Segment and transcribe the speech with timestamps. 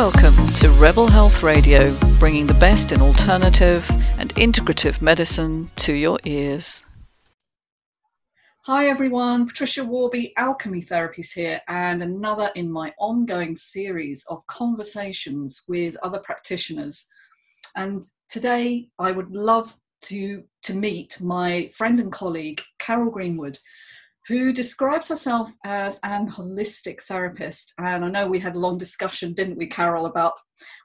[0.00, 6.18] Welcome to Rebel Health Radio, bringing the best in alternative and integrative medicine to your
[6.24, 6.86] ears.
[8.62, 15.64] Hi everyone, Patricia Warby, Alchemy Therapies here, and another in my ongoing series of conversations
[15.68, 17.06] with other practitioners.
[17.76, 23.58] And today I would love to, to meet my friend and colleague, Carol Greenwood,
[24.30, 27.74] who describes herself as an holistic therapist.
[27.78, 30.34] And I know we had a long discussion, didn't we, Carol, about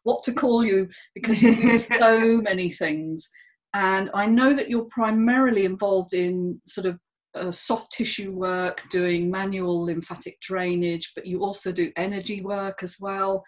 [0.01, 3.29] what to call you because you do so many things.
[3.75, 6.97] And I know that you're primarily involved in sort of
[7.35, 12.97] uh, soft tissue work, doing manual lymphatic drainage, but you also do energy work as
[12.99, 13.43] well,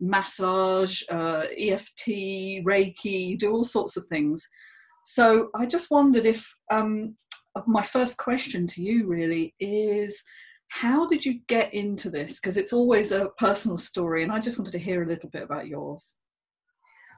[0.00, 4.48] massage, uh, EFT, Reiki, you do all sorts of things.
[5.04, 7.16] So I just wondered if um,
[7.66, 10.24] my first question to you really is
[10.68, 12.40] how did you get into this?
[12.40, 15.42] Because it's always a personal story, and I just wanted to hear a little bit
[15.42, 16.16] about yours.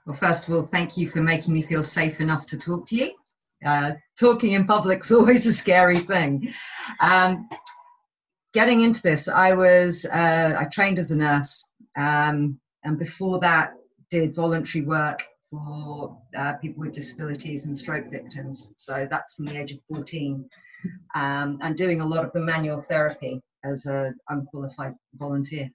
[0.06, 2.96] Well, first of all, thank you for making me feel safe enough to talk to
[2.96, 3.12] you.
[3.64, 6.52] Uh, talking in public is always a scary thing.
[7.00, 7.48] Um,
[8.52, 13.74] getting into this, I was uh, I trained as a nurse, um, and before that,
[14.10, 15.22] did voluntary work
[15.54, 18.72] for uh, people with disabilities and stroke victims.
[18.76, 20.48] So that's from the age of 14.
[21.14, 25.70] Um, and doing a lot of the manual therapy as an unqualified volunteer.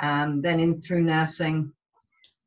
[0.00, 1.72] Um, then in through nursing,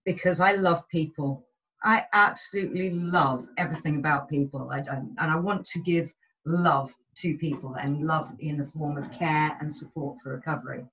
[0.06, 1.46] because I love people.
[1.84, 4.70] I absolutely love everything about people.
[4.72, 6.14] I, I, and I want to give
[6.46, 10.84] love to people and love in the form of care and support for recovery.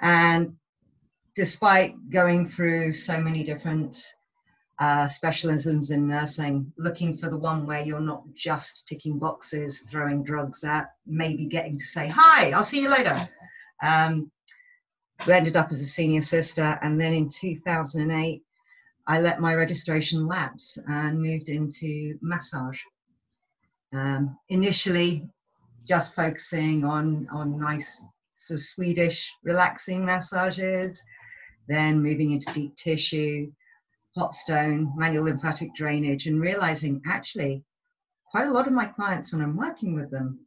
[0.00, 0.56] And
[1.34, 4.15] despite going through so many different
[4.78, 10.22] uh, specialisms in nursing, looking for the one where you're not just ticking boxes, throwing
[10.22, 13.16] drugs at, maybe getting to say, Hi, I'll see you later.
[13.82, 14.30] Um,
[15.26, 18.42] we ended up as a senior sister, and then in 2008,
[19.06, 22.80] I let my registration lapse and moved into massage.
[23.94, 25.26] Um, initially,
[25.86, 28.04] just focusing on, on nice,
[28.34, 31.02] sort of Swedish relaxing massages,
[31.66, 33.50] then moving into deep tissue
[34.16, 37.62] hot stone, manual lymphatic drainage, and realizing actually
[38.30, 40.40] quite a lot of my clients, when I'm working with them,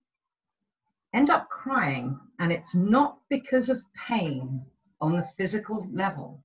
[1.13, 2.19] end up crying.
[2.39, 4.65] And it's not because of pain
[5.01, 6.41] on the physical level.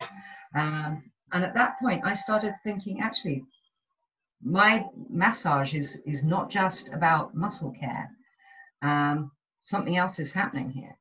[0.55, 3.45] Um, and at that point, I started thinking actually,
[4.43, 8.11] my massage is, is not just about muscle care.
[8.83, 9.33] Um,
[9.63, 10.97] something else is happening here.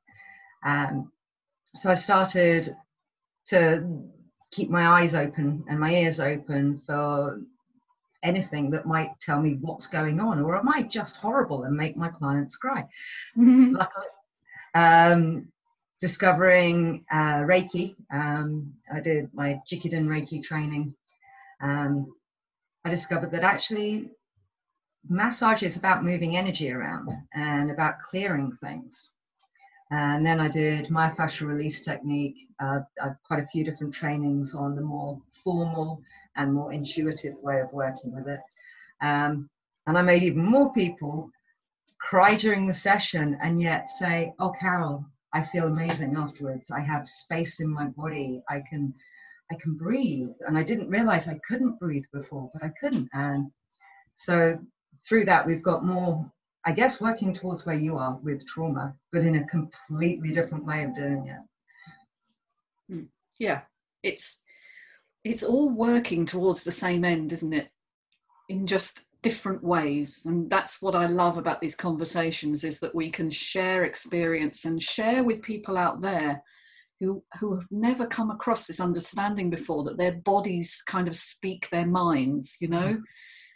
[0.66, 1.12] Um,
[1.76, 2.76] so I started
[3.50, 4.10] to
[4.54, 7.42] keep my eyes open and my ears open for
[8.22, 11.98] anything that might tell me what's going on, or am I just horrible and make
[11.98, 12.88] my clients cry?
[13.38, 13.74] Mm-hmm.
[13.74, 14.08] Luckily,
[14.74, 15.52] um,
[16.00, 20.96] discovering uh, Reiki, um, I did my Jikiden Reiki training.
[21.62, 22.14] Um,
[22.86, 24.12] I discovered that actually
[25.08, 29.14] massage is about moving energy around and about clearing things.
[29.94, 32.48] And then I did myofascial release technique.
[32.60, 32.80] Uh,
[33.28, 36.02] quite a few different trainings on the more formal
[36.36, 38.40] and more intuitive way of working with it.
[39.02, 39.52] Um,
[39.86, 41.30] and I made even more people
[42.00, 46.72] cry during the session and yet say, Oh, Carol, I feel amazing afterwards.
[46.72, 48.42] I have space in my body.
[48.50, 48.96] I can,
[49.52, 50.36] I can breathe.
[50.48, 53.10] And I didn't realize I couldn't breathe before, but I couldn't.
[53.14, 53.52] And
[54.16, 54.58] so
[55.08, 56.32] through that, we've got more
[56.66, 60.84] I guess working towards where you are with trauma, but in a completely different way
[60.84, 62.94] of doing it.
[62.94, 63.04] Hmm.
[63.38, 63.62] Yeah,
[64.02, 64.44] it's
[65.24, 67.70] it's all working towards the same end, isn't it?
[68.50, 73.10] In just different ways, and that's what I love about these conversations is that we
[73.10, 76.42] can share experience and share with people out there
[77.02, 81.70] who who have never come across this understanding before that their bodies kind of speak
[81.70, 82.58] their minds.
[82.62, 83.02] You know.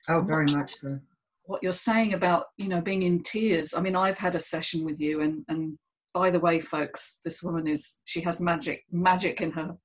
[0.09, 0.99] Oh, very much so
[1.47, 3.73] what you're saying about you know being in tears.
[3.73, 5.77] I mean i've had a session with you and and
[6.13, 9.75] by the way folks this woman is she has magic magic in her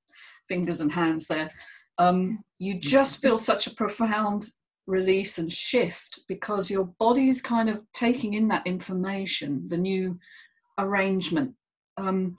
[0.48, 1.50] fingers and hands there.
[1.98, 4.46] Um, you just feel such a profound
[4.86, 10.18] release and shift because your body is kind of taking in that information the new
[10.78, 11.54] arrangement.
[11.96, 12.36] Um,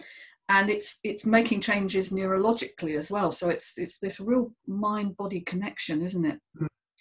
[0.49, 3.31] and it's it's making changes neurologically as well.
[3.31, 6.39] So it's it's this real mind body connection isn't it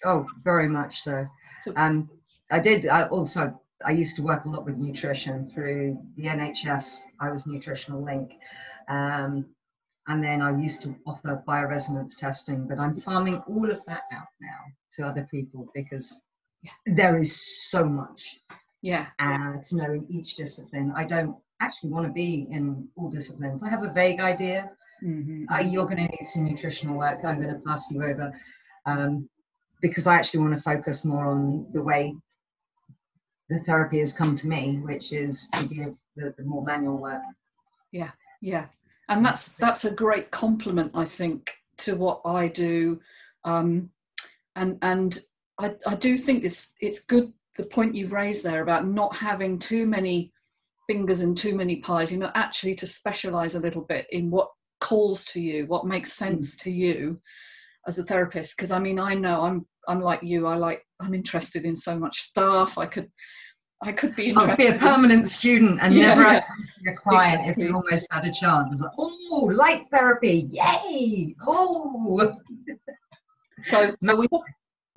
[0.04, 1.26] oh very much so
[1.62, 2.10] so, um,
[2.50, 2.88] I did.
[2.88, 7.06] I also I used to work a lot with nutrition through the NHS.
[7.20, 8.32] I was nutritional link,
[8.88, 9.46] um,
[10.08, 12.66] and then I used to offer bioresonance testing.
[12.66, 14.58] But I'm farming all of that out now
[14.96, 16.26] to other people because
[16.86, 17.40] there is
[17.70, 18.40] so much.
[18.82, 19.06] Yeah.
[19.20, 20.92] Uh, to know in each discipline.
[20.96, 23.62] I don't actually want to be in all disciplines.
[23.62, 24.68] I have a vague idea
[25.04, 25.44] mm-hmm.
[25.48, 27.24] uh, you're going to need some nutritional work.
[27.24, 28.32] I'm going to pass you over
[28.86, 29.28] um,
[29.82, 32.14] because I actually want to focus more on the way
[33.50, 37.20] the therapy has come to me, which is to give the, the more manual work.
[37.90, 38.66] Yeah, yeah,
[39.08, 43.00] and that's that's a great compliment, I think, to what I do,
[43.44, 43.90] um,
[44.56, 45.18] and and
[45.58, 49.58] I, I do think it's it's good the point you've raised there about not having
[49.58, 50.32] too many
[50.86, 52.10] fingers and too many pies.
[52.10, 54.50] You know, actually to specialize a little bit in what
[54.80, 56.62] calls to you, what makes sense mm.
[56.62, 57.20] to you
[57.86, 58.56] as a therapist.
[58.56, 60.46] Because I mean, I know I'm I'm like you.
[60.46, 62.78] I like I'm interested in so much stuff.
[62.78, 63.10] I could
[63.82, 66.34] I could be I'd be a permanent student and yeah, never yeah.
[66.34, 67.64] actually see a client exactly.
[67.64, 68.80] if you almost had a chance.
[68.80, 71.34] Like, oh, light therapy, yay!
[71.46, 72.36] Oh.
[73.64, 74.26] So, so we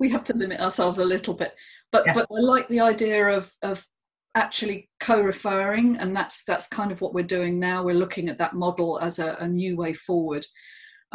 [0.00, 1.54] we have to limit ourselves a little bit,
[1.92, 2.14] but yeah.
[2.14, 3.86] but I like the idea of of
[4.34, 7.84] actually co-referring, and that's that's kind of what we're doing now.
[7.84, 10.44] We're looking at that model as a, a new way forward.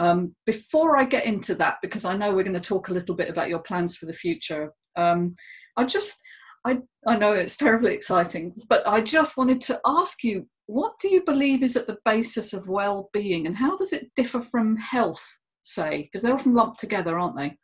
[0.01, 3.15] Um, before I get into that, because I know we're going to talk a little
[3.15, 5.35] bit about your plans for the future, um,
[5.77, 6.19] I just
[6.65, 11.09] I, I know it's terribly exciting, but I just wanted to ask you what do
[11.09, 14.75] you believe is at the basis of well being and how does it differ from
[14.77, 15.23] health,
[15.61, 16.03] say?
[16.03, 17.55] Because they're often lumped together, aren't they?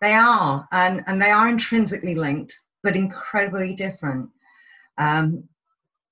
[0.00, 2.54] They are, and, and they are intrinsically linked,
[2.84, 4.30] but incredibly different.
[4.98, 5.48] Um,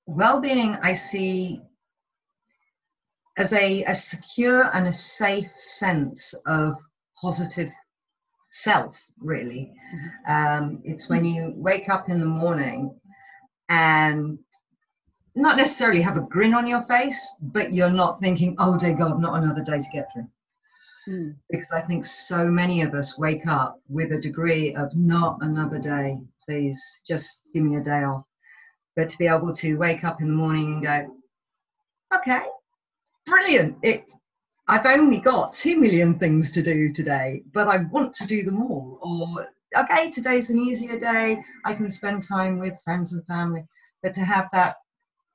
[0.06, 1.60] well being, I see
[3.36, 6.74] as a, a secure and a safe sense of
[7.20, 7.70] positive
[8.48, 9.72] self, really.
[9.94, 10.64] Mm-hmm.
[10.64, 12.94] Um, it's when you wake up in the morning
[13.68, 14.38] and
[15.34, 19.20] not necessarily have a grin on your face, but you're not thinking, oh dear God,
[19.20, 20.28] not another day to get through.
[21.08, 21.36] Mm.
[21.50, 25.78] Because I think so many of us wake up with a degree of not another
[25.78, 28.24] day, please, just give me a day off.
[28.94, 31.16] But to be able to wake up in the morning and go,
[32.14, 32.42] okay,
[33.32, 33.78] brilliant.
[33.82, 34.04] It
[34.68, 38.62] I've only got two million things to do today, but I want to do them
[38.62, 38.98] all.
[39.02, 41.42] Or, okay, today's an easier day.
[41.64, 43.64] I can spend time with friends and family.
[44.02, 44.76] But to have that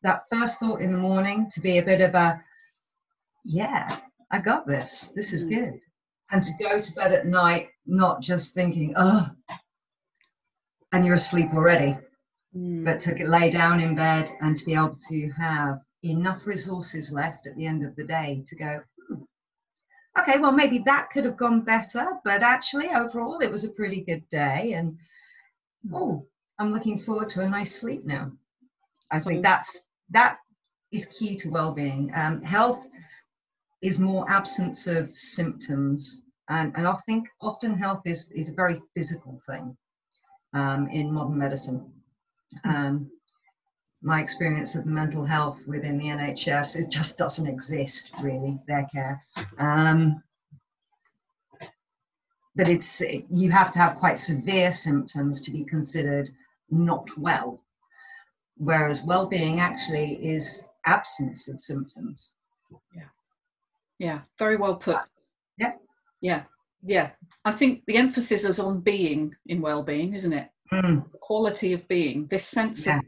[0.04, 2.42] that first thought in the morning to be a bit of a,
[3.44, 3.98] yeah,
[4.32, 5.12] I got this.
[5.16, 5.50] This is mm.
[5.50, 5.80] good.
[6.32, 9.28] And to go to bed at night, not just thinking, oh,
[10.94, 11.98] and you're asleep already,
[12.56, 12.86] mm.
[12.86, 17.48] but to lay down in bed and to be able to have enough resources left
[17.48, 18.82] at the end of the day to go,
[20.20, 24.02] okay, well, maybe that could have gone better, but actually, overall, it was a pretty
[24.02, 24.74] good day.
[24.74, 24.98] And
[25.94, 26.26] oh,
[26.60, 28.32] I'm looking forward to a nice sleep now.
[29.12, 30.38] I think that's that
[30.92, 32.12] is key to well-being.
[32.14, 32.88] Um, health
[33.82, 38.82] is more absence of symptoms, and, and I think often health is is a very
[38.96, 39.78] physical thing
[40.54, 41.92] um, in modern medicine.
[42.64, 43.12] Um,
[44.02, 49.24] my experience of mental health within the NHS, it just doesn't exist really, their care.
[49.58, 50.22] Um,
[52.56, 56.30] but it's you have to have quite severe symptoms to be considered
[56.70, 57.64] not well.
[58.58, 62.36] Whereas well-being actually is absence of symptoms.
[62.96, 63.04] Yeah.
[64.00, 64.98] Yeah, very well put.
[65.58, 65.74] Yeah.
[66.22, 66.44] Yeah.
[66.84, 67.12] Yeah.
[67.46, 70.50] I think the emphasis is on being in well-being, isn't it?
[70.74, 71.12] Mm.
[71.12, 72.98] The quality of being, this sense yeah.
[72.98, 73.04] of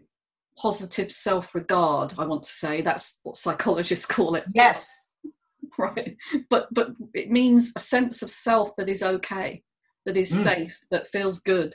[0.60, 2.82] positive self regard, I want to say.
[2.82, 4.44] That's what psychologists call it.
[4.54, 5.12] Yes.
[5.80, 6.16] right.
[6.50, 9.64] But but it means a sense of self that is okay,
[10.06, 10.44] that is mm.
[10.44, 11.74] safe, that feels good,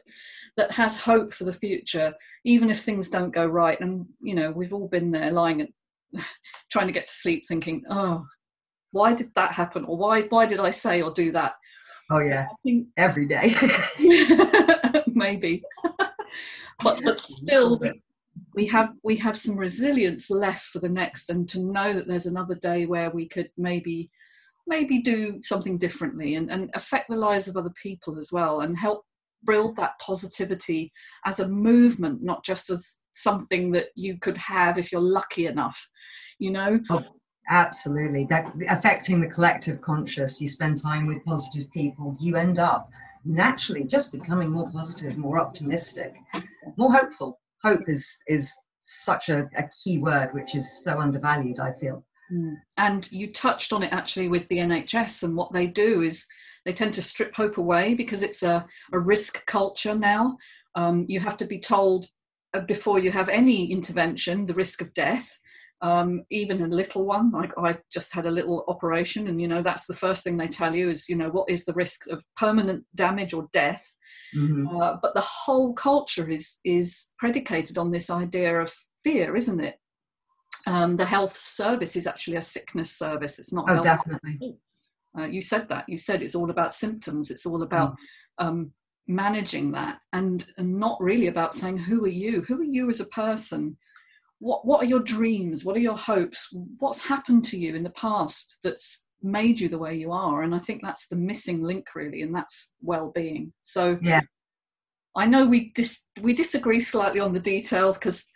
[0.57, 2.15] that has hope for the future,
[2.45, 3.81] even if things don't go right.
[3.81, 6.25] And you know, we've all been there lying and
[6.71, 8.27] trying to get to sleep thinking, oh,
[8.93, 9.85] why did that happen?
[9.85, 11.55] Or why why did I say or do that?
[12.11, 12.49] Oh yeah.
[12.63, 13.55] Think, Every day.
[15.07, 15.63] maybe.
[16.83, 17.81] but but still
[18.55, 22.27] we have we have some resilience left for the next and to know that there's
[22.27, 24.11] another day where we could maybe
[24.67, 28.79] maybe do something differently and, and affect the lives of other people as well and
[28.79, 29.05] help
[29.47, 30.91] build that positivity
[31.27, 35.89] as a movement not just as something that you could have if you're lucky enough
[36.39, 36.81] you know?
[36.91, 37.05] Oh,
[37.49, 38.25] absolutely.
[38.25, 42.91] That affecting the collective conscious you spend time with positive people you end up
[43.25, 46.15] naturally just becoming more positive more optimistic
[46.77, 48.53] more hopeful hope is is
[48.83, 52.05] such a, a key word which is so undervalued i feel.
[52.33, 52.55] Mm.
[52.79, 56.27] and you touched on it actually with the nhs and what they do is
[56.65, 60.39] they tend to strip hope away because it's a, a risk culture now.
[60.75, 62.09] Um, you have to be told
[62.55, 65.39] uh, before you have any intervention the risk of death
[65.85, 69.63] um, even a little one like i just had a little operation and you know
[69.63, 72.23] that's the first thing they tell you is you know what is the risk of
[72.37, 73.85] permanent damage or death
[74.37, 74.77] Mm-hmm.
[74.77, 78.73] Uh, but the whole culture is is predicated on this idea of
[79.05, 79.77] fear, isn't it?
[80.67, 83.39] um, the health service is actually a sickness service.
[83.39, 83.67] It's not.
[83.69, 84.57] Oh, definitely.
[85.17, 85.85] Uh, you said that.
[85.89, 87.31] You said it's all about symptoms.
[87.31, 88.47] It's all about mm.
[88.47, 88.73] um,
[89.07, 92.43] managing that, and and not really about saying who are you.
[92.43, 93.77] Who are you as a person?
[94.41, 95.65] What what are your dreams?
[95.65, 96.49] What are your hopes?
[96.79, 100.43] What's happened to you in the past that's made you the way you are?
[100.43, 103.53] And I think that's the missing link, really, and that's well-being.
[103.61, 104.21] So yeah.
[105.17, 108.27] I know we dis- we disagree slightly on the detail because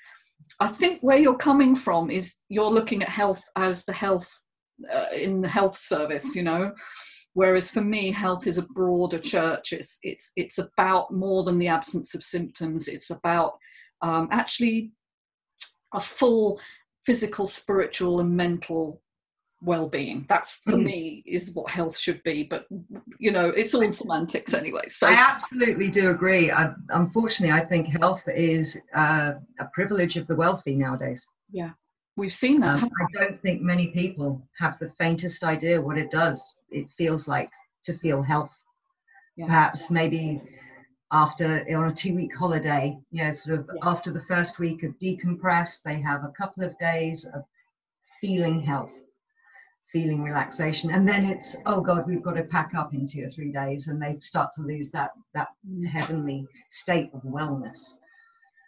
[0.60, 4.30] I think where you're coming from is you're looking at health as the health
[4.92, 6.72] uh, in the health service, you know.
[7.34, 9.72] Whereas for me, health is a broader church.
[9.72, 12.88] It's it's it's about more than the absence of symptoms.
[12.88, 13.52] It's about
[14.02, 14.92] um, actually
[15.92, 16.60] a full
[17.04, 19.00] physical, spiritual, and mental
[19.62, 20.24] well-being.
[20.28, 20.84] That's for mm.
[20.84, 22.66] me is what health should be but
[23.18, 26.50] you know it's all semantics anyway so i absolutely do agree.
[26.50, 31.26] I, unfortunately i think health is uh, a privilege of the wealthy nowadays.
[31.50, 31.70] Yeah.
[32.16, 36.10] We've seen that um, i don't think many people have the faintest idea what it
[36.10, 37.50] does it feels like
[37.84, 38.56] to feel health.
[39.36, 39.46] Yeah.
[39.46, 40.40] perhaps maybe
[41.12, 43.88] after on a two week holiday you know sort of yeah.
[43.88, 47.42] after the first week of decompress they have a couple of days of
[48.20, 49.04] feeling health
[49.90, 53.30] feeling relaxation and then it's oh god we've got to pack up in two or
[53.30, 55.48] three days and they start to lose that that
[55.90, 57.98] heavenly state of wellness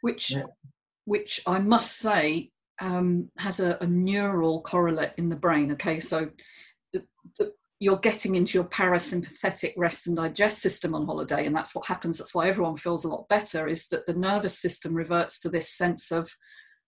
[0.00, 0.44] which yeah.
[1.04, 2.50] which i must say
[2.82, 6.30] um, has a, a, neural correlate in the brain okay so
[6.94, 7.04] the,
[7.38, 11.86] the, you're getting into your parasympathetic rest and digest system on holiday and that's what
[11.86, 15.48] happens that's why everyone feels a lot better is that the nervous system reverts to
[15.48, 16.30] this sense of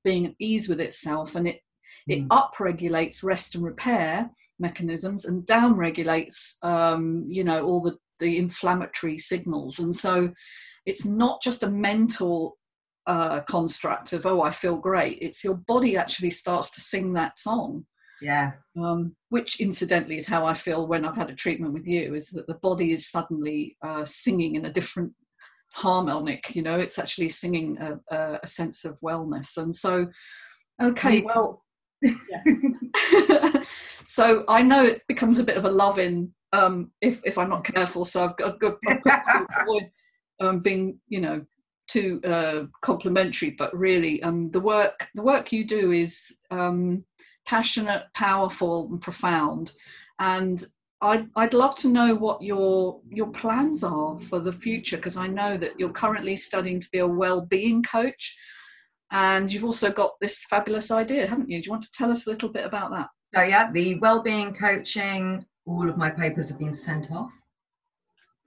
[0.05, 1.61] being at ease with itself and it
[2.09, 2.29] it mm.
[2.29, 9.79] upregulates rest and repair mechanisms and downregulates, um, you know, all the, the inflammatory signals.
[9.79, 10.33] And so
[10.87, 12.57] it's not just a mental
[13.07, 15.19] uh, construct of, oh, I feel great.
[15.21, 17.85] It's your body actually starts to sing that song.
[18.23, 18.53] Yeah.
[18.81, 22.31] Um, which incidentally is how I feel when I've had a treatment with you is
[22.31, 25.13] that the body is suddenly uh, singing in a different
[25.73, 29.57] harmonic, you know, it's actually singing a, a, a sense of wellness.
[29.57, 30.07] And so,
[30.81, 31.65] okay, well,
[34.05, 37.49] so I know it becomes a bit of a love in um, if if I'm
[37.49, 38.05] not careful.
[38.05, 39.91] So I've got, I've got to avoid
[40.41, 41.45] um, being, you know,
[41.89, 43.51] too uh, complimentary.
[43.51, 47.05] But really, um, the work the work you do is um,
[47.47, 49.73] passionate, powerful, and profound.
[50.19, 50.63] And
[51.01, 55.27] I'd, I'd love to know what your your plans are for the future because I
[55.27, 58.37] know that you're currently studying to be a well-being coach
[59.13, 61.61] and you've also got this fabulous idea, haven't you?
[61.61, 63.09] Do you want to tell us a little bit about that?
[63.35, 67.31] So, yeah, the well-being coaching, all of my papers have been sent off.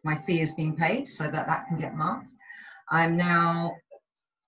[0.03, 2.31] My fee has been paid so that that can get marked.
[2.89, 3.75] I'm now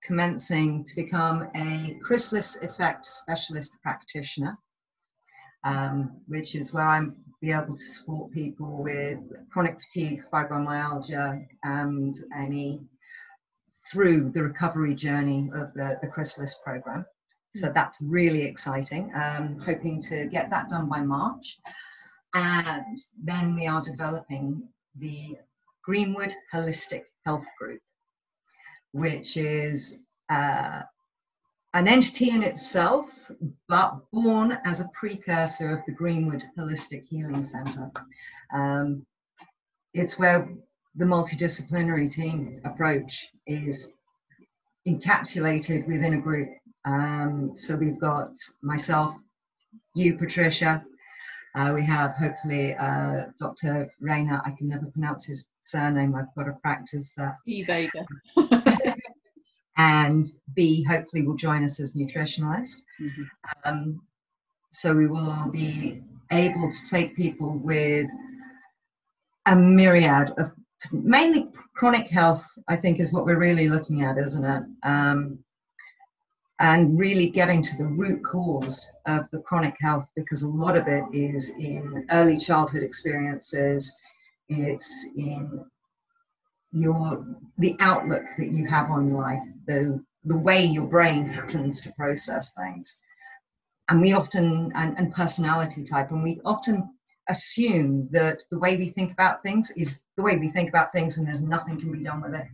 [0.08, 4.56] commencing to become a chrysalis effect specialist practitioner,
[5.64, 9.18] um, which is where I'm be able to support people with
[9.52, 12.80] chronic fatigue, fibromyalgia, and any
[13.92, 17.04] through the recovery journey of the, the Chrysalis program.
[17.54, 17.74] So hmm.
[17.74, 19.12] that's really exciting.
[19.14, 21.58] Um, hoping to get that done by March.
[22.34, 25.36] And then we are developing the
[25.84, 27.80] Greenwood Holistic Health Group,
[28.92, 30.82] which is uh,
[31.74, 33.30] an entity in itself,
[33.68, 37.90] but born as a precursor of the Greenwood Holistic Healing Center.
[38.52, 39.04] Um,
[39.94, 40.48] it's where
[40.96, 43.94] the multidisciplinary team approach is
[44.86, 46.48] encapsulated within a group.
[46.84, 48.30] Um, so we've got
[48.62, 49.14] myself,
[49.94, 50.84] you, Patricia.
[51.54, 53.92] Uh, we have hopefully uh, Dr.
[54.00, 54.40] Rayner.
[54.44, 56.14] I can never pronounce his surname.
[56.14, 57.36] I've got to practice that.
[57.46, 57.64] E.
[59.78, 62.82] And B, hopefully, will join us as nutritionalist.
[63.00, 63.22] Mm-hmm.
[63.64, 64.02] Um,
[64.70, 68.08] so we will be able to take people with
[69.46, 70.52] a myriad of
[70.92, 74.62] mainly chronic health, I think, is what we're really looking at, isn't it?
[74.82, 75.38] Um,
[76.60, 80.88] and really getting to the root cause of the chronic health because a lot of
[80.88, 83.94] it is in early childhood experiences,
[84.48, 85.64] it's in
[86.72, 87.24] your
[87.58, 92.54] the outlook that you have on life, the the way your brain happens to process
[92.54, 93.00] things.
[93.88, 96.90] And we often and, and personality type, and we often
[97.28, 101.18] assume that the way we think about things is the way we think about things
[101.18, 102.46] and there's nothing can be done with it.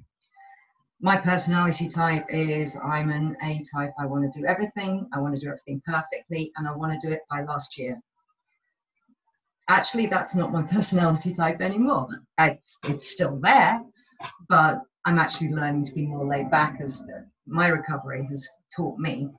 [1.00, 3.92] My personality type is I'm an A type.
[3.98, 5.08] I want to do everything.
[5.12, 8.00] I want to do everything perfectly and I want to do it by last year.
[9.68, 12.08] Actually, that's not my personality type anymore.
[12.38, 13.82] It's, it's still there,
[14.48, 17.06] but I'm actually learning to be more laid back as
[17.46, 19.30] my recovery has taught me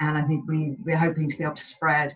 [0.00, 2.14] And I think we, we're hoping to be able to spread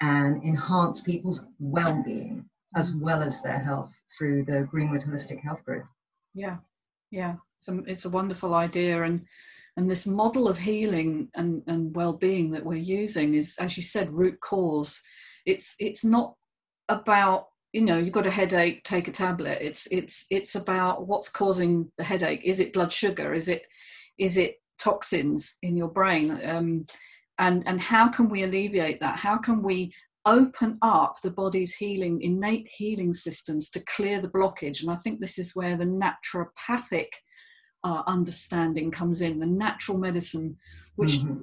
[0.00, 5.64] and enhance people's well being as well as their health through the Greenwood Holistic Health
[5.64, 5.84] Group.
[6.34, 6.58] Yeah,
[7.10, 7.34] yeah.
[7.58, 9.02] So it's a wonderful idea.
[9.02, 9.26] And
[9.76, 14.10] and this model of healing and, and well-being that we're using is, as you said,
[14.12, 15.02] root cause.
[15.46, 16.34] It's it's not
[16.88, 19.58] about you know you've got a headache take a tablet.
[19.60, 22.42] It's it's it's about what's causing the headache.
[22.44, 23.34] Is it blood sugar?
[23.34, 23.66] Is it
[24.18, 26.40] is it toxins in your brain?
[26.44, 26.86] Um,
[27.38, 29.16] and and how can we alleviate that?
[29.16, 29.92] How can we
[30.26, 34.82] open up the body's healing innate healing systems to clear the blockage?
[34.82, 37.08] And i think this is where the naturopathic
[37.84, 40.54] uh, understanding comes in the natural medicine
[40.96, 41.40] which mm-hmm.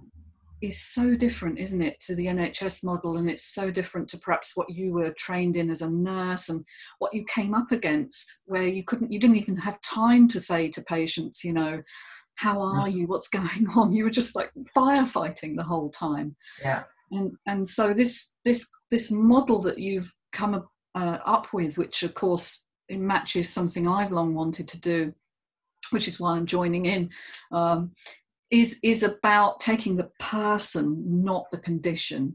[0.62, 4.54] Is so different isn't it to the nhs model and it's so different to perhaps
[4.56, 6.66] what you were trained in as a nurse and
[7.00, 10.68] what you came up against where you couldn't you didn't even have time to say
[10.68, 11.82] to patients you know
[12.38, 13.08] how are you?
[13.08, 13.92] What's going on?
[13.92, 16.36] You were just like firefighting the whole time.
[16.62, 16.84] Yeah.
[17.12, 22.14] And and so this this this model that you've come uh, up with which of
[22.14, 25.14] course it matches something i've long wanted to do
[25.92, 27.10] which is why i'm joining in
[27.52, 27.92] um,
[28.50, 32.34] is is about taking the person not the condition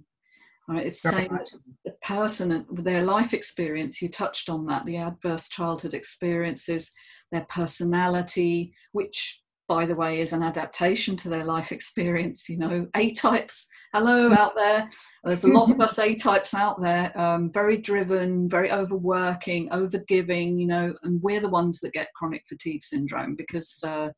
[0.69, 1.49] right it's saying that
[1.85, 6.92] the person and their life experience you touched on that the adverse childhood experiences
[7.31, 9.42] their personality which
[9.73, 12.47] by the way, is an adaptation to their life experience.
[12.47, 14.37] You know, A types, hello mm.
[14.37, 14.90] out there.
[15.25, 20.61] There's a lot of us A types out there, um, very driven, very overworking, overgiving,
[20.61, 24.09] you know, and we're the ones that get chronic fatigue syndrome because uh,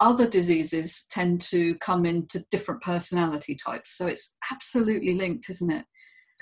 [0.00, 3.96] other diseases tend to come into different personality types.
[3.96, 5.84] So it's absolutely linked, isn't it?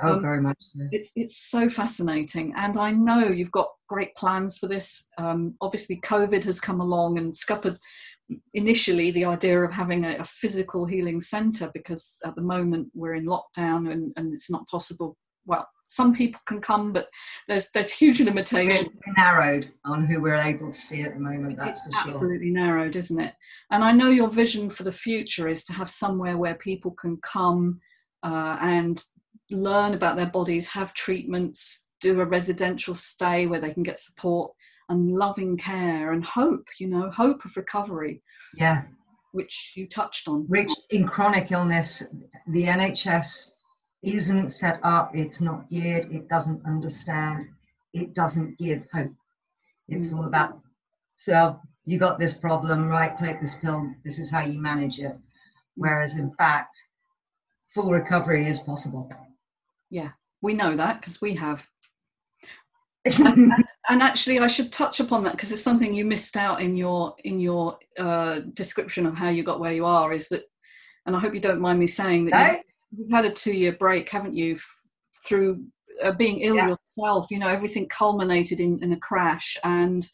[0.03, 0.81] Oh, um, very much so.
[0.93, 5.09] It's it's so fascinating, and I know you've got great plans for this.
[5.17, 7.79] Um, obviously, COVID has come along and scuppered
[8.55, 13.15] initially the idea of having a, a physical healing centre because at the moment we're
[13.15, 15.17] in lockdown and, and it's not possible.
[15.47, 17.09] Well, some people can come, but
[17.49, 18.89] there's there's huge limitations.
[19.07, 21.59] We're narrowed on who we're able to see at the moment.
[21.59, 23.35] That's it's absolutely narrowed, isn't it?
[23.71, 27.19] And I know your vision for the future is to have somewhere where people can
[27.19, 27.81] come
[28.23, 29.03] uh, and
[29.51, 34.53] learn about their bodies, have treatments, do a residential stay where they can get support
[34.89, 38.23] and loving care and hope, you know, hope of recovery.
[38.57, 38.85] Yeah.
[39.33, 40.47] Which you touched on.
[40.49, 42.15] Which in chronic illness,
[42.49, 43.53] the NHS
[44.03, 47.47] isn't set up, it's not geared, it doesn't understand,
[47.93, 49.13] it doesn't give hope.
[49.89, 50.57] It's all about,
[51.13, 53.17] so you got this problem, right?
[53.17, 55.17] Take this pill, this is how you manage it.
[55.77, 56.77] Whereas in fact,
[57.71, 59.11] full recovery is possible.
[59.91, 61.67] Yeah, we know that because we have
[63.25, 63.53] and,
[63.89, 67.15] and, actually i should touch upon that because it's something you missed out in your
[67.23, 70.43] in your uh, description of how you got where you are is that
[71.07, 72.59] and i hope you don't mind me saying that no?
[72.91, 74.75] You, have had a two year break haven't you f-
[75.27, 75.65] through
[76.03, 76.69] uh, being ill yeah.
[76.69, 80.07] yourself you know everything culminated in, in a crash and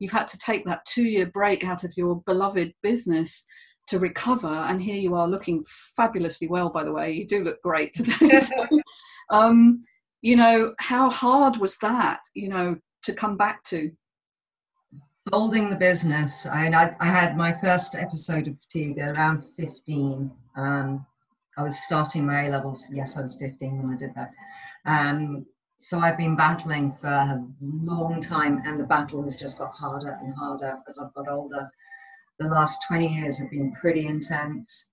[0.00, 3.46] you've had to take that two year break out of your beloved business
[3.90, 5.64] to recover and here you are looking
[5.96, 7.12] fabulously well by the way.
[7.12, 8.68] You do look great today so,
[9.30, 9.84] um,
[10.22, 13.90] you know how hard was that you know to come back to?
[15.30, 16.46] Folding the business.
[16.46, 21.04] I i, I had my first episode of fatigue around 15 um,
[21.60, 22.90] i was starting my a levels.
[22.90, 24.30] Yes i was 15 when i did that.
[24.86, 25.46] Um,
[25.76, 30.18] so i've been battling for a long time and the battle has just got harder
[30.22, 31.70] and harder as i've got older.
[32.38, 34.90] The last 20 years have been pretty intense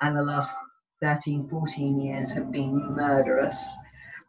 [0.00, 0.56] and the last
[1.02, 3.76] 13 14 years have been murderous.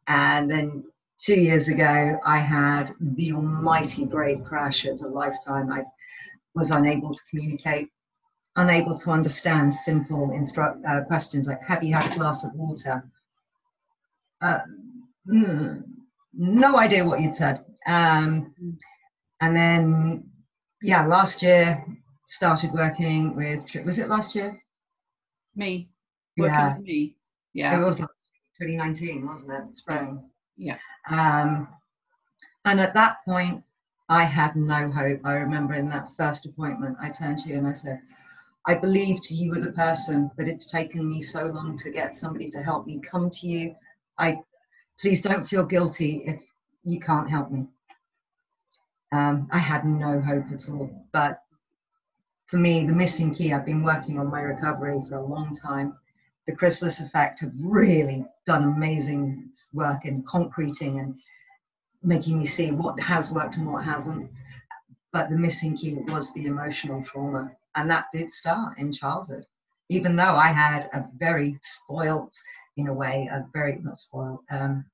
[0.08, 0.84] And then
[1.20, 5.72] two years ago, I had the almighty great crash of a lifetime.
[5.72, 5.84] I
[6.56, 7.90] was unable to communicate,
[8.58, 13.04] unable to understand simple instru- uh, questions like, Have you had a glass of water?
[14.42, 14.60] Uh,
[15.28, 15.84] mm,
[16.34, 17.64] no idea what you'd said.
[17.88, 18.54] Um,
[19.42, 20.30] and then,
[20.82, 21.84] yeah, last year
[22.26, 24.62] started working with, was it last year?
[25.56, 25.90] Me.
[26.38, 26.78] Working yeah.
[26.82, 27.16] me.
[27.54, 27.80] Yeah.
[27.80, 29.76] It was 2019, wasn't it?
[29.76, 30.24] Spring.
[30.58, 30.78] Yeah.
[31.10, 31.68] Um,
[32.66, 33.64] and at that point,
[34.10, 35.22] I had no hope.
[35.24, 38.02] I remember in that first appointment, I turned to you and I said,
[38.68, 42.50] I believed you were the person, but it's taken me so long to get somebody
[42.52, 43.76] to help me come to you.
[44.18, 44.40] I
[45.00, 46.42] please don't feel guilty if
[46.84, 47.66] you can't help me.
[49.12, 50.90] Um, I had no hope at all.
[51.14, 51.42] But
[52.48, 55.98] for me, the missing key, I've been working on my recovery for a long time
[56.48, 61.20] the chrysalis effect have really done amazing work in concreting and
[62.04, 64.32] making me see what has worked and what hasn't.
[65.12, 67.52] But the missing key was the emotional trauma.
[67.78, 69.46] And that did start in childhood.
[69.90, 72.34] even though I had a very spoilt,
[72.76, 74.86] in a way, a very not spoilt, um,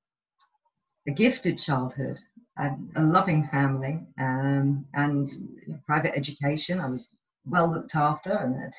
[1.08, 2.18] a gifted childhood,
[2.58, 5.28] a, a loving family, um, and
[5.86, 6.80] private education.
[6.80, 7.10] I was
[7.46, 8.72] well looked after, and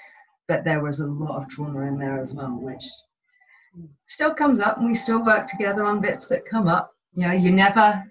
[0.48, 2.86] but there was a lot of trauma in there as well, which
[4.04, 6.92] still comes up, and we still work together on bits that come up.
[7.16, 8.04] You know, you never,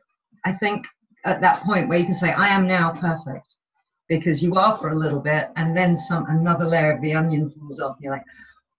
[0.45, 0.87] I think,
[1.25, 3.57] at that point where you can say, "I am now perfect."
[4.09, 7.49] Because you are for a little bit and then some another layer of the onion
[7.49, 8.25] falls off you're like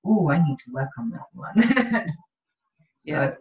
[0.05, 2.07] oh i need to work on that one.
[3.07, 3.35] So yeah.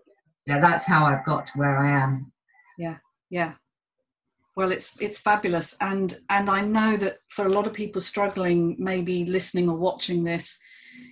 [0.47, 2.31] yeah that's how i've got to where i am.
[2.77, 2.99] Yeah
[3.31, 3.55] yeah.
[4.57, 8.77] Well it's it's fabulous and and i know that for a lot of people struggling
[8.79, 10.61] maybe listening or watching this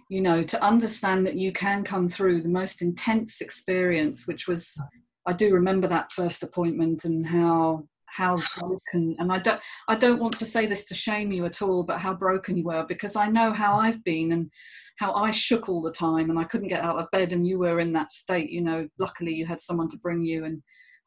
[0.09, 4.81] you know to understand that you can come through the most intense experience which was
[5.27, 7.83] i do remember that first appointment and how
[8.13, 11.63] how broken and i don't i don't want to say this to shame you at
[11.63, 14.51] all but how broken you were because i know how i've been and
[14.99, 17.59] how i shook all the time and i couldn't get out of bed and you
[17.59, 20.63] were in that state you know luckily you had someone to bring you and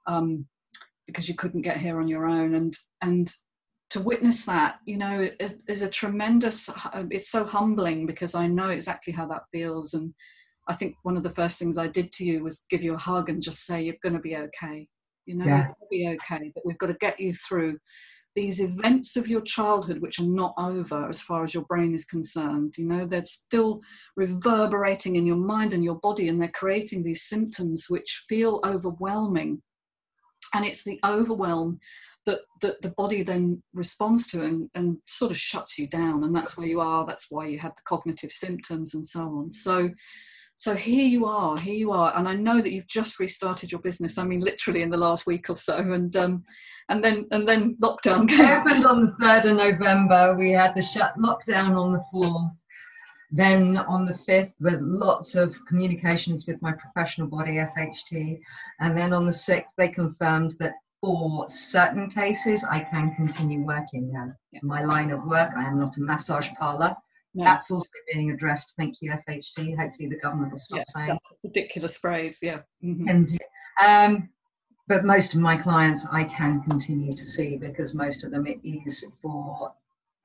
[0.07, 0.45] um,
[1.07, 3.31] because you couldn't get here on your own and and
[3.91, 6.69] to witness that you know is, is a tremendous
[7.11, 10.13] it's so humbling because i know exactly how that feels and
[10.67, 12.97] i think one of the first things i did to you was give you a
[12.97, 14.85] hug and just say you're going to be okay
[15.25, 15.67] you know, yeah.
[15.79, 17.77] will be okay, but we've got to get you through
[18.35, 22.05] these events of your childhood which are not over as far as your brain is
[22.05, 23.81] concerned you know they're still
[24.17, 29.61] reverberating in your mind and your body and they're creating these symptoms which feel overwhelming
[30.53, 31.79] and it's the overwhelm
[32.25, 36.35] that, that the body then responds to and, and sort of shuts you down and
[36.35, 39.89] that's where you are that's why you had the cognitive symptoms and so on so
[40.57, 43.81] so here you are, here you are, and I know that you've just restarted your
[43.81, 44.17] business.
[44.17, 46.43] I mean, literally in the last week or so, and um,
[46.89, 48.39] and then and then lockdown came.
[48.39, 50.35] opened on the third of November.
[50.37, 52.51] We had the shut lockdown on the fourth.
[53.31, 58.39] Then on the fifth, with lots of communications with my professional body, FHT,
[58.79, 64.13] and then on the sixth, they confirmed that for certain cases, I can continue working.
[64.13, 66.95] Now, In my line of work, I am not a massage parlor.
[67.35, 67.43] No.
[67.43, 68.75] That's also being addressed.
[68.77, 69.77] Thank you, FHT.
[69.77, 72.39] Hopefully, the government will stop yeah, saying that's ridiculous phrase.
[72.41, 72.59] Yeah.
[72.83, 73.35] Mm-hmm.
[73.85, 74.29] Um,
[74.87, 78.59] but most of my clients I can continue to see because most of them it
[78.63, 79.73] is for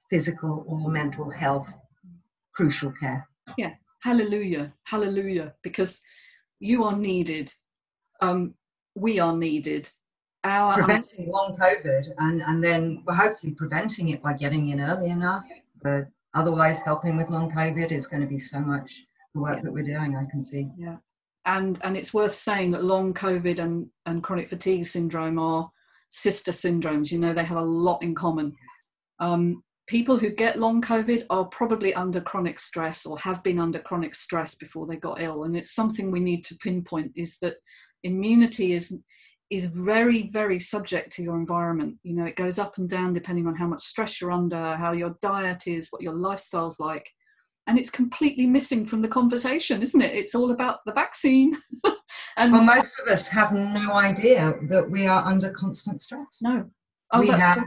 [0.08, 1.72] physical or mental health
[2.52, 3.26] crucial care.
[3.58, 3.74] Yeah.
[4.02, 4.72] Hallelujah.
[4.84, 5.54] Hallelujah.
[5.62, 6.00] Because
[6.60, 7.50] you are needed.
[8.20, 8.54] Um,
[8.94, 9.88] we are needed.
[10.44, 15.10] Our preventing long COVID and, and then we're hopefully preventing it by getting in early
[15.10, 15.44] enough.
[15.82, 19.02] But otherwise helping with long covid is going to be so much
[19.34, 19.62] the work yeah.
[19.62, 20.68] that we're doing i can see.
[20.76, 20.96] Yeah.
[21.46, 25.70] And and it's worth saying that long covid and and chronic fatigue syndrome are
[26.10, 28.54] sister syndromes you know they have a lot in common.
[29.20, 33.78] Um, people who get long covid are probably under chronic stress or have been under
[33.78, 37.56] chronic stress before they got ill and it's something we need to pinpoint is that
[38.04, 38.96] immunity is
[39.50, 41.96] is very very subject to your environment.
[42.02, 44.92] You know it goes up and down depending on how much stress you're under how
[44.92, 47.08] your diet is what your lifestyle's like.
[47.66, 50.14] And it's completely missing from the conversation isn't it?
[50.14, 51.56] It's all about the vaccine.
[52.36, 56.40] And well most of us have no idea that we are under constant stress.
[56.42, 56.68] No.
[57.12, 57.66] Oh we that's have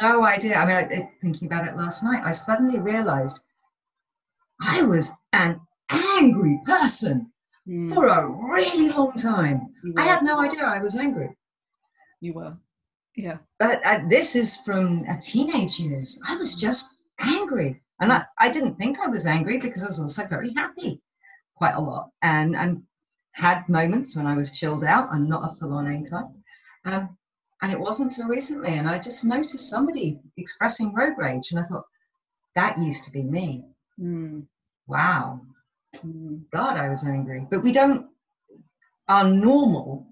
[0.00, 0.56] no idea.
[0.56, 3.40] I mean I, thinking about it last night i suddenly realized
[4.62, 7.30] i was an angry person
[7.68, 7.94] mm.
[7.94, 9.74] for a really long time.
[9.96, 11.36] I had no idea I was angry.
[12.20, 12.56] You were,
[13.16, 13.38] yeah.
[13.58, 16.20] But uh, this is from a teenage years.
[16.26, 20.00] I was just angry, and I, I didn't think I was angry because I was
[20.00, 21.00] also very happy,
[21.54, 22.82] quite a lot, and and
[23.32, 25.08] had moments when I was chilled out.
[25.10, 26.26] I'm not a full-on A type.
[26.84, 27.16] Um,
[27.62, 31.64] and it wasn't until recently, and I just noticed somebody expressing road rage, and I
[31.64, 31.84] thought,
[32.56, 33.64] that used to be me.
[34.00, 34.46] Mm.
[34.86, 35.40] Wow.
[36.52, 37.46] God, I was angry.
[37.50, 38.08] But we don't,
[39.08, 40.06] our normal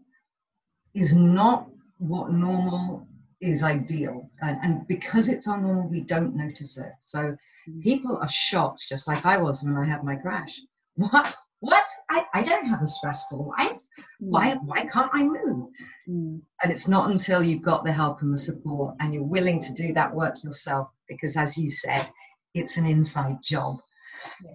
[0.94, 3.06] is not what normal
[3.40, 4.30] is ideal.
[4.42, 6.92] And, and because it's our normal, we don't notice it.
[7.00, 7.36] So
[7.68, 7.82] mm.
[7.82, 10.60] people are shocked, just like I was when I had my crash.
[10.96, 11.36] What?
[11.60, 11.88] What?
[12.10, 13.78] I, I don't have a stressful life.
[14.18, 14.64] Why, mm.
[14.64, 15.68] why can't I move?
[16.08, 16.40] Mm.
[16.62, 19.72] And it's not until you've got the help and the support and you're willing to
[19.74, 22.08] do that work yourself, because as you said,
[22.54, 23.78] it's an inside job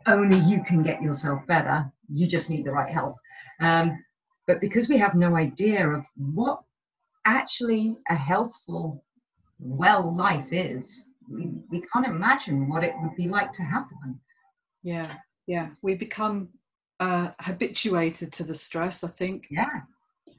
[0.08, 1.92] only you can get yourself better.
[2.12, 3.18] You just need the right help.
[3.60, 4.04] Um,
[4.48, 6.62] but because we have no idea of what
[7.26, 9.04] actually a healthful,
[9.60, 14.20] well life is, we, we can't imagine what it would be like to have one.
[14.84, 15.12] Yeah,
[15.48, 15.70] yeah.
[15.82, 16.50] We become
[17.00, 19.48] uh, habituated to the stress, I think.
[19.50, 19.82] Yeah.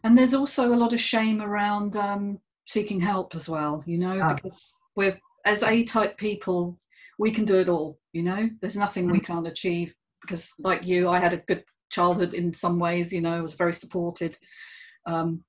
[0.03, 4.21] And there's also a lot of shame around um, seeking help as well, you know,
[4.21, 4.35] oh.
[4.35, 6.79] because we're, as A type people,
[7.19, 7.99] we can do it all.
[8.13, 9.25] You know, there's nothing we mm.
[9.25, 13.13] can't achieve because, like you, I had a good childhood in some ways.
[13.13, 14.37] You know, I was very supported.
[15.07, 15.45] Um,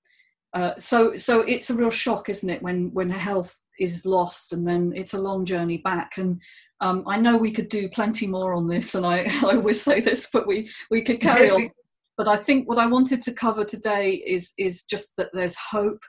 [0.54, 4.66] uh, so, so it's a real shock, isn't it, when when health is lost, and
[4.66, 6.18] then it's a long journey back.
[6.18, 6.42] And
[6.80, 10.00] um, I know we could do plenty more on this, and I, I always say
[10.00, 11.70] this, but we we could carry on.
[12.18, 16.00] But I think what I wanted to cover today is is just that there's hope,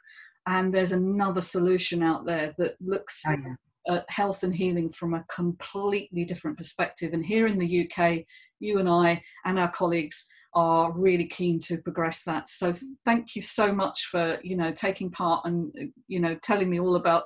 [0.46, 3.54] and there's another solution out there that looks oh, yeah.
[3.88, 7.12] At health and healing from a completely different perspective.
[7.12, 8.24] And here in the UK,
[8.58, 12.48] you and I and our colleagues are really keen to progress that.
[12.48, 12.72] So
[13.04, 16.96] thank you so much for you know taking part and you know telling me all
[16.96, 17.24] about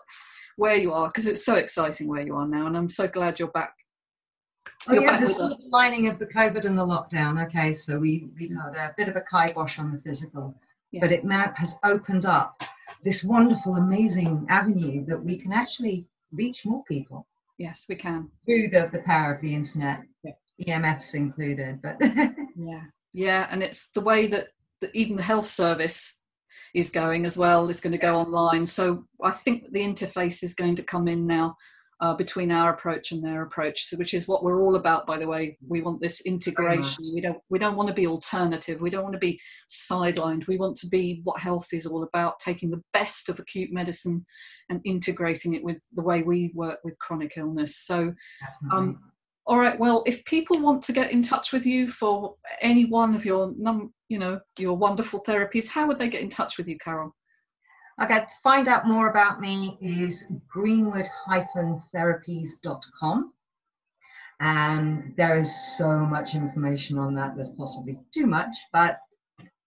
[0.57, 3.39] where you are because it's so exciting where you are now, and I'm so glad
[3.39, 3.73] you're back.
[4.89, 7.43] Oh you're yeah, the silver lining of the COVID and the lockdown.
[7.47, 10.55] Okay, so we we've had a bit of a kibosh on the physical,
[10.91, 11.01] yeah.
[11.01, 12.63] but it has opened up
[13.03, 17.27] this wonderful, amazing avenue that we can actually reach more people.
[17.59, 20.01] Yes, we can through the the power of the internet.
[20.25, 20.33] Yeah.
[20.69, 21.97] EMFs included, but
[22.57, 22.83] yeah,
[23.15, 24.49] yeah, and it's the way that,
[24.81, 26.21] that even the health service
[26.75, 28.65] is going as well is going to go online.
[28.65, 31.57] So I think the interface is going to come in now
[32.01, 35.07] uh, between our approach and their approach, so, which is what we're all about.
[35.07, 37.13] By the way, we want this integration.
[37.15, 38.81] We don't we don't want to be alternative.
[38.81, 40.47] We don't want to be sidelined.
[40.47, 44.25] We want to be what health is all about: taking the best of acute medicine
[44.71, 47.77] and integrating it with the way we work with chronic illness.
[47.77, 48.15] So.
[48.73, 49.01] Um,
[49.47, 49.79] all right.
[49.81, 53.53] Well, if people want to get in touch with you for any one of your,
[53.57, 57.17] num, you know, your wonderful therapies, how would they get in touch with you, Carol?
[58.03, 63.33] Okay, to find out more about me is greenwood-therapies.com.
[64.43, 67.37] And there is so much information on that.
[67.37, 69.01] There's possibly too much, but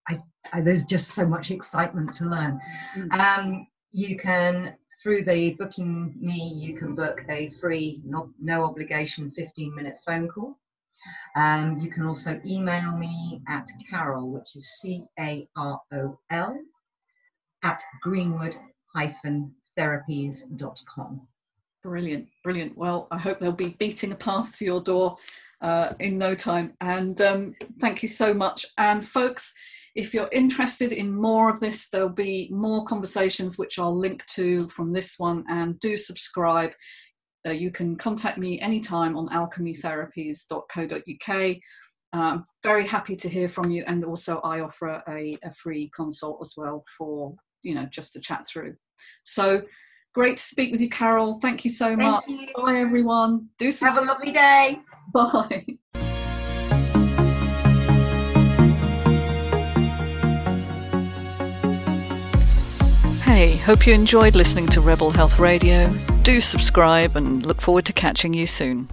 [0.09, 0.17] I,
[0.51, 2.59] I, there's just so much excitement to learn.
[2.95, 3.19] Mm.
[3.19, 9.31] Um, you can through the booking me, you can book a free, no, no obligation
[9.31, 10.57] 15 minute phone call.
[11.35, 16.57] Um, you can also email me at Carol, which is C A R O L,
[17.63, 18.57] at greenwood
[19.77, 21.27] therapies.com.
[21.83, 22.77] Brilliant, brilliant.
[22.77, 25.17] Well, I hope they'll be beating a path to your door
[25.61, 26.73] uh, in no time.
[26.81, 28.65] And um, thank you so much.
[28.77, 29.53] And folks,
[29.95, 34.67] if you're interested in more of this, there'll be more conversations which I'll link to
[34.69, 36.71] from this one, and do subscribe.
[37.45, 41.57] Uh, you can contact me anytime on alchemytherapies.co.uk.
[42.13, 46.39] Uh, very happy to hear from you, and also I offer a, a free consult
[46.41, 48.75] as well for you know just to chat through.
[49.23, 49.63] So
[50.13, 51.39] great to speak with you, Carol.
[51.41, 52.23] Thank you so Thank much.
[52.27, 52.47] You.
[52.55, 53.49] Bye, everyone.
[53.57, 53.93] Do subscribe.
[53.93, 54.81] have a lovely day.
[55.13, 55.65] Bye.
[63.33, 65.91] Hey, hope you enjoyed listening to Rebel Health Radio.
[66.21, 68.87] Do subscribe and look forward to catching you soon.